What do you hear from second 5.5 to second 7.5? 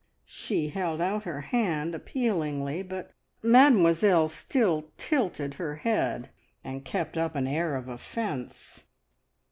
her head, and kept up an